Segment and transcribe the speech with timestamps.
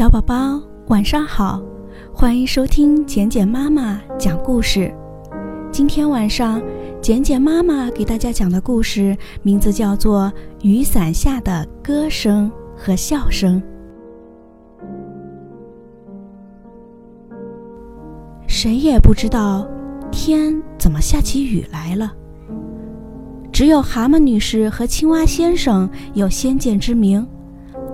[0.00, 1.62] 小宝宝，晚上好，
[2.10, 4.90] 欢迎收听简简妈妈讲故事。
[5.70, 6.58] 今天晚上，
[7.02, 10.32] 简简妈妈给大家讲的故事名字叫做
[10.66, 13.62] 《雨伞下的歌声和笑声》。
[18.46, 19.68] 谁也不知道
[20.10, 22.10] 天怎么下起雨来了，
[23.52, 27.28] 只有蛤蟆女士和青蛙先生有先见之明。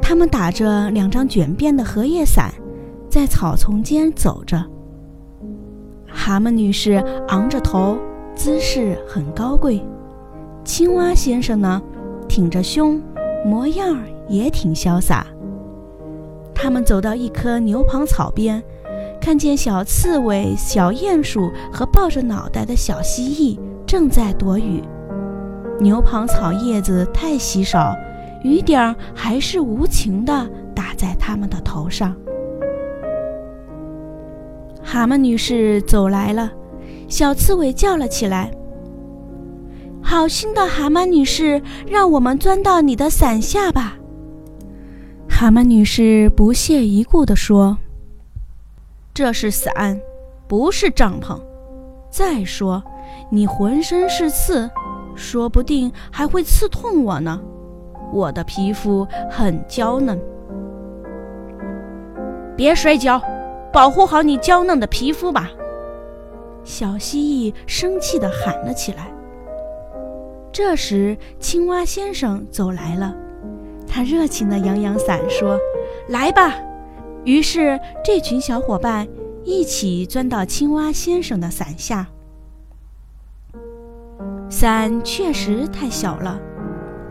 [0.09, 2.55] 他们打着两张卷边的荷叶伞，
[3.11, 4.65] 在草丛间走着。
[6.07, 7.99] 蛤蟆女士昂着头，
[8.33, 9.81] 姿势很高贵；
[10.65, 11.83] 青蛙先生呢，
[12.29, 13.03] 挺着胸，
[13.45, 13.99] 模样
[14.29, 15.27] 也挺潇洒。
[16.55, 18.63] 他们走到一棵牛蒡草边，
[19.21, 24.85] 看见小刺猬、小鼹鼠和抱着脑袋的小蜥蜴正在躲雨。
[25.81, 27.93] 牛蒡草叶子太稀少。
[28.43, 32.15] 雨点儿还是无情地打在他们的头上。
[34.83, 36.53] 蛤蟆女士走来了，
[37.09, 38.51] 小刺猬叫了起来
[40.01, 43.99] ：“好心的蛤蟆女士，让我们钻到你的伞下吧。”
[45.29, 47.77] 蛤蟆女士不屑一顾地说
[49.13, 50.01] ：“这是伞，
[50.47, 51.39] 不是帐篷。
[52.09, 52.83] 再说，
[53.31, 54.71] 你浑身是刺，
[55.17, 57.43] 说不定还会刺痛我呢。”
[58.13, 60.19] 我的皮肤很娇嫩，
[62.57, 63.21] 别摔跤，
[63.73, 65.51] 保护好你娇嫩的皮肤吧！
[66.65, 69.13] 小蜥蜴生气地喊了起来。
[70.51, 73.15] 这时，青蛙先生走来了，
[73.87, 75.59] 他热情地扬扬伞说
[76.09, 76.55] ：“来吧！”
[77.25, 79.07] 于是，这群小伙伴
[79.45, 82.07] 一起钻到青蛙先生的伞下。
[84.49, 86.41] 伞确实太小了。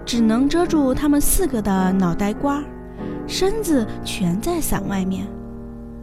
[0.05, 2.63] 只能遮住他们四个的脑袋瓜，
[3.25, 5.25] 身子全在伞外面。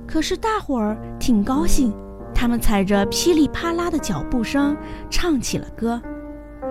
[0.06, 1.94] 可是大伙儿挺高兴，
[2.34, 4.76] 他们踩着噼里啪啦的脚步声，
[5.08, 6.02] 唱起了歌：“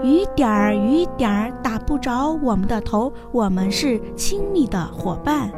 [0.04, 5.50] 雨点儿，雨点儿打不着我们的头，我们是亲密的伙伴，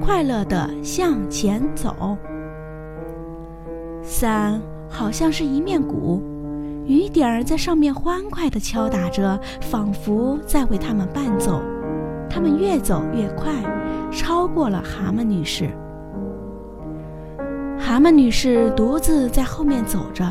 [0.00, 2.16] 快乐地向前走。”
[4.02, 6.22] 伞好像是一面鼓。
[6.86, 11.62] 雨点儿在上面欢快地敲打着，仿佛在为他们伴奏。
[12.28, 13.52] 他们越走越快，
[14.10, 15.70] 超过了蛤蟆女士。
[17.78, 20.24] 蛤蟆女士独自在后面走着，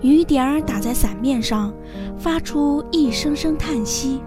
[0.00, 1.72] 雨点儿打在伞面上，
[2.16, 4.22] 发出一声声叹息。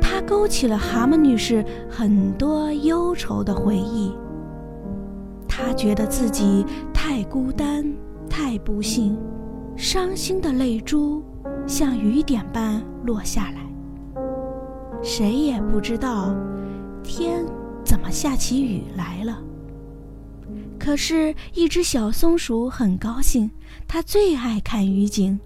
[0.00, 4.12] 它勾起了蛤蟆女士很多忧愁的回忆。
[5.48, 7.84] 她觉得自己太孤单，
[8.28, 9.16] 太不幸。
[9.76, 11.22] 伤心的泪珠
[11.66, 13.60] 像雨点般落下来。
[15.02, 16.34] 谁也不知道
[17.02, 17.44] 天
[17.84, 19.42] 怎么下起雨来了。
[20.78, 23.50] 可是，一只小松鼠很高兴，
[23.88, 25.38] 它最爱看雨景。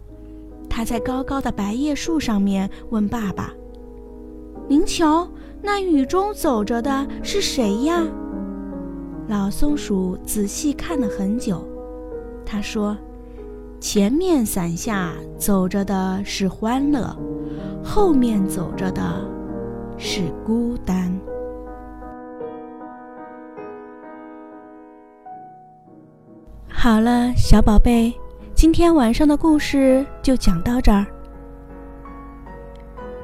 [0.68, 3.52] 它在高高的白叶树上面问爸爸
[4.68, 5.28] ：“您瞧，
[5.62, 8.04] 那雨中走着的是谁呀？”
[9.28, 11.66] 老松鼠仔细看了很久，
[12.44, 12.96] 他说。
[13.80, 17.16] 前面伞下走着的是欢乐，
[17.82, 19.24] 后面走着的
[19.96, 21.16] 是孤单。
[26.68, 28.12] 好了，小宝贝，
[28.52, 31.06] 今天晚上的故事就讲到这儿。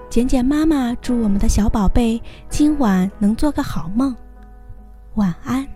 [0.08, 4.14] 简简妈妈祝我们的小宝贝今晚能做个好梦，
[5.14, 5.66] 晚安。